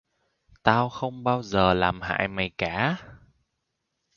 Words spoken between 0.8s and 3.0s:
không bao giờ làm hại mày cả